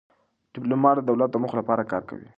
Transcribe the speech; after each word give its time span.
ډيپلومات 0.53 0.95
د 0.97 1.01
دولت 1.09 1.29
د 1.31 1.35
موخو 1.41 1.55
لپاره 1.61 1.83
کار 1.91 2.03
کوي. 2.09 2.27